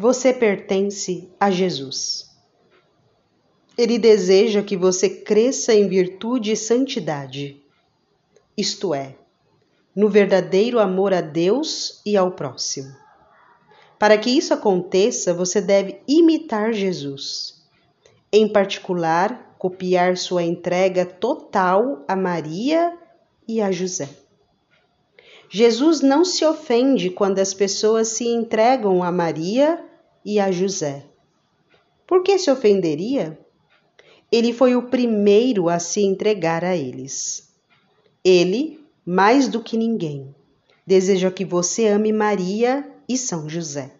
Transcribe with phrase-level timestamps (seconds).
[0.00, 2.30] você pertence a Jesus.
[3.76, 7.60] Ele deseja que você cresça em virtude e santidade,
[8.56, 9.16] isto é,
[9.96, 12.94] no verdadeiro amor a Deus e ao próximo.
[13.98, 17.66] Para que isso aconteça, você deve imitar Jesus.
[18.32, 22.96] Em particular, copiar sua entrega total a Maria
[23.48, 24.08] e a José.
[25.50, 29.82] Jesus não se ofende quando as pessoas se entregam a Maria
[30.24, 31.06] e a José.
[32.06, 33.38] Por que se ofenderia?
[34.30, 37.48] Ele foi o primeiro a se entregar a eles.
[38.22, 40.34] Ele mais do que ninguém.
[40.86, 43.90] Deseja que você ame Maria e São José.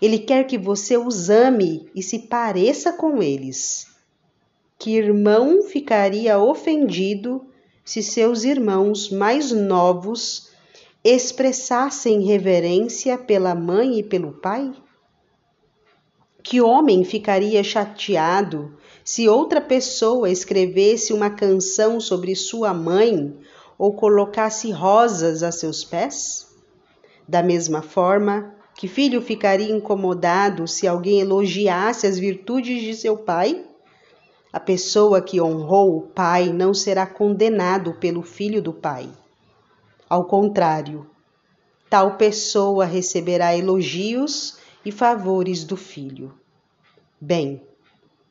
[0.00, 3.88] Ele quer que você os ame e se pareça com eles.
[4.78, 7.44] Que irmão ficaria ofendido
[7.84, 10.51] se seus irmãos mais novos
[11.04, 14.72] expressassem reverência pela mãe e pelo pai?
[16.44, 23.36] Que homem ficaria chateado se outra pessoa escrevesse uma canção sobre sua mãe
[23.76, 26.46] ou colocasse rosas a seus pés?
[27.26, 33.64] Da mesma forma, que filho ficaria incomodado se alguém elogiasse as virtudes de seu pai?
[34.52, 39.10] A pessoa que honrou o pai não será condenado pelo filho do pai.
[40.12, 41.06] Ao contrário,
[41.88, 46.34] tal pessoa receberá elogios e favores do filho.
[47.18, 47.62] Bem,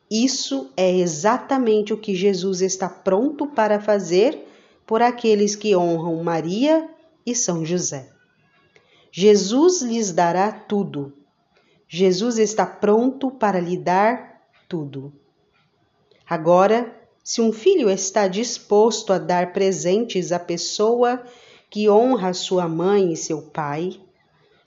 [0.07, 4.47] isso é exatamente o que Jesus está pronto para fazer
[4.85, 6.87] por aqueles que honram Maria
[7.25, 8.11] e São José.
[9.11, 11.11] Jesus lhes dará tudo.
[11.87, 15.11] Jesus está pronto para lhe dar tudo.
[16.29, 21.25] Agora, se um filho está disposto a dar presentes à pessoa
[21.72, 23.97] que honra sua mãe e seu pai,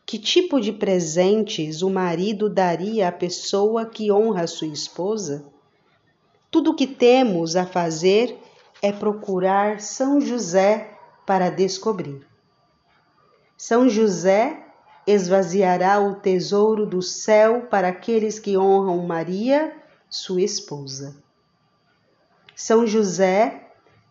[0.06, 5.44] que tipo de presentes o marido daria à pessoa que honra sua esposa?
[6.50, 8.38] Tudo o que temos a fazer
[8.80, 12.26] é procurar São José para descobrir.
[13.54, 14.64] São José
[15.06, 19.76] esvaziará o tesouro do céu para aqueles que honram Maria,
[20.08, 21.22] sua esposa.
[22.56, 23.63] São José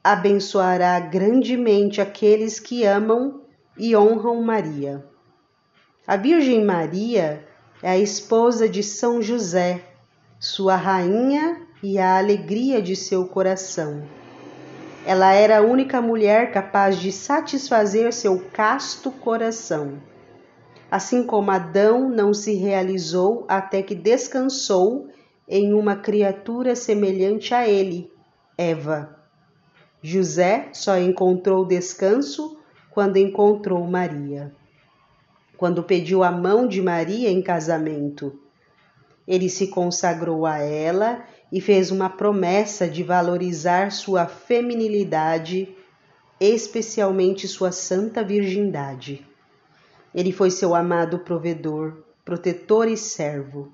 [0.04, 3.42] abençoará grandemente aqueles que amam
[3.78, 5.06] e honram Maria.
[6.06, 7.48] A Virgem Maria
[7.82, 9.82] é a esposa de São José,
[10.40, 14.04] sua rainha e a alegria de seu coração.
[15.06, 20.02] Ela era a única mulher capaz de satisfazer seu casto coração.
[20.92, 25.08] Assim como Adão não se realizou até que descansou
[25.48, 28.12] em uma criatura semelhante a ele,
[28.58, 29.23] Eva.
[30.06, 32.60] José só encontrou descanso
[32.92, 34.54] quando encontrou Maria.
[35.56, 38.38] Quando pediu a mão de Maria em casamento,
[39.26, 45.74] ele se consagrou a ela e fez uma promessa de valorizar sua feminilidade,
[46.38, 49.26] especialmente sua santa virgindade.
[50.14, 53.72] Ele foi seu amado provedor, protetor e servo.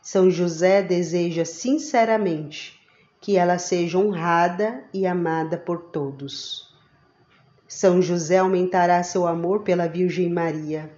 [0.00, 2.77] São José deseja sinceramente
[3.20, 6.68] que ela seja honrada e amada por todos.
[7.66, 10.90] São José aumentará seu amor pela Virgem Maria.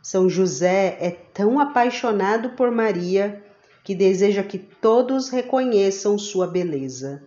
[0.00, 3.44] São José é tão apaixonado por Maria
[3.84, 7.22] que deseja que todos reconheçam sua beleza.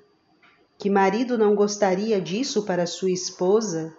[0.78, 3.96] Que marido não gostaria disso para sua esposa?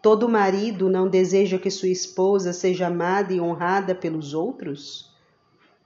[0.00, 5.07] Todo marido não deseja que sua esposa seja amada e honrada pelos outros?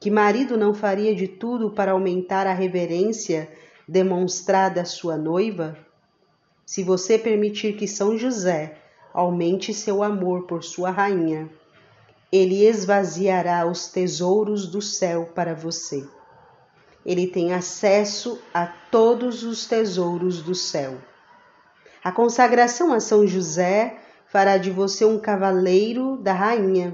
[0.03, 3.49] Que marido não faria de tudo para aumentar a reverência
[3.87, 5.79] demonstrada à sua noiva?
[6.67, 8.79] Se você permitir que São José
[9.15, 11.49] aumente seu amor por sua rainha,
[12.33, 16.05] ele esvaziará os tesouros do céu para você.
[17.07, 20.99] Ele tem acesso a todos os tesouros do céu.
[22.03, 26.93] A consagração a São José fará de você um cavaleiro da rainha.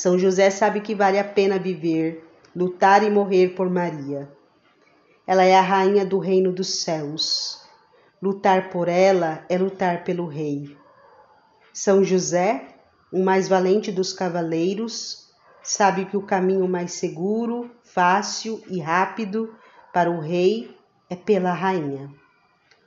[0.00, 2.26] São José sabe que vale a pena viver,
[2.56, 4.32] lutar e morrer por Maria.
[5.26, 7.68] Ela é a rainha do reino dos céus.
[8.22, 10.74] Lutar por ela é lutar pelo rei.
[11.70, 12.64] São José
[13.12, 15.28] o mais valente dos cavaleiros,
[15.62, 19.54] sabe que o caminho mais seguro, fácil e rápido
[19.92, 20.74] para o rei
[21.10, 22.10] é pela rainha.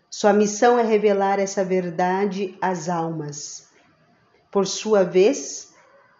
[0.09, 3.67] Sua missão é revelar essa verdade às almas.
[4.49, 5.72] Por sua vez,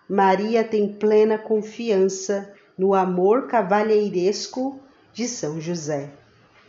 [0.09, 4.79] Maria tem plena confiança no amor cavalheiresco
[5.13, 6.11] de São José,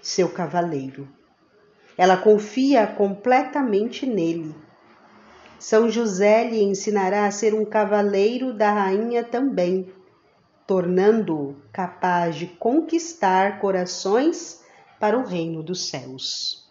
[0.03, 1.09] seu cavaleiro.
[1.97, 4.55] Ela confia completamente nele
[5.65, 9.91] são José lhe ensinará a ser um cavaleiro da rainha também,
[10.67, 14.63] tornando-o capaz de conquistar corações
[15.01, 16.64] para o reino dos céus.